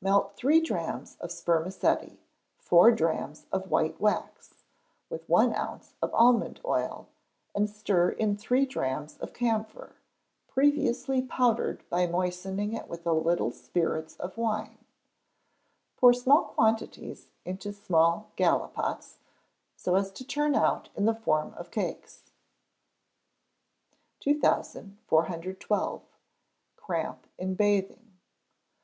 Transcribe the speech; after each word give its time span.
Melt 0.00 0.34
three 0.34 0.60
drachms 0.60 1.16
of 1.20 1.30
spermaceti, 1.30 2.18
four 2.56 2.90
drachms 2.90 3.46
of 3.52 3.70
white 3.70 4.00
wax, 4.00 4.64
with 5.08 5.24
one 5.28 5.54
ounce 5.54 5.94
of 6.02 6.12
almond 6.14 6.58
oil, 6.64 7.06
and 7.54 7.70
stir 7.70 8.10
in 8.10 8.36
three 8.36 8.66
drachms 8.66 9.16
of 9.18 9.32
camphor 9.32 9.94
(previously 10.48 11.22
powdered 11.22 11.88
by 11.90 12.08
moistening 12.08 12.72
it 12.72 12.88
with 12.88 13.06
a 13.06 13.12
little 13.12 13.52
spirits 13.52 14.16
of 14.16 14.36
wine); 14.36 14.78
pour 15.96 16.12
small 16.12 16.46
quantities 16.46 17.28
into 17.44 17.72
small 17.72 18.32
gallipots, 18.34 19.18
so 19.76 19.94
as 19.94 20.10
to 20.10 20.24
turn 20.26 20.56
out 20.56 20.88
in 20.96 21.04
the 21.04 21.14
form 21.14 21.54
of 21.56 21.70
cakes. 21.70 22.32
2412. 24.18 26.02
Cramp 26.74 27.28
in 27.38 27.54
Bathing. 27.54 28.14